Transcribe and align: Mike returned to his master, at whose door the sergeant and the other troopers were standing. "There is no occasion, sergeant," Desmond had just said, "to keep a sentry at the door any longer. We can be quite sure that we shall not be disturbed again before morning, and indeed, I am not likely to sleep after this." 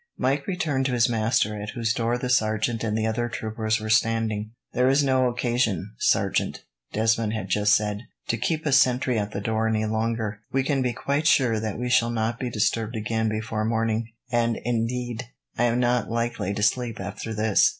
Mike 0.17 0.47
returned 0.47 0.83
to 0.87 0.93
his 0.93 1.07
master, 1.07 1.61
at 1.61 1.69
whose 1.75 1.93
door 1.93 2.17
the 2.17 2.27
sergeant 2.27 2.83
and 2.83 2.97
the 2.97 3.05
other 3.05 3.29
troopers 3.29 3.79
were 3.79 3.87
standing. 3.91 4.49
"There 4.73 4.89
is 4.89 5.03
no 5.03 5.27
occasion, 5.27 5.93
sergeant," 5.99 6.63
Desmond 6.91 7.33
had 7.33 7.49
just 7.49 7.75
said, 7.75 7.99
"to 8.29 8.35
keep 8.35 8.65
a 8.65 8.71
sentry 8.71 9.19
at 9.19 9.29
the 9.29 9.41
door 9.41 9.67
any 9.67 9.85
longer. 9.85 10.39
We 10.51 10.63
can 10.63 10.81
be 10.81 10.93
quite 10.93 11.27
sure 11.27 11.59
that 11.59 11.77
we 11.77 11.87
shall 11.89 12.09
not 12.09 12.39
be 12.39 12.49
disturbed 12.49 12.95
again 12.95 13.29
before 13.29 13.63
morning, 13.63 14.07
and 14.31 14.57
indeed, 14.65 15.25
I 15.55 15.65
am 15.65 15.79
not 15.79 16.09
likely 16.09 16.51
to 16.55 16.63
sleep 16.63 16.99
after 16.99 17.31
this." 17.31 17.69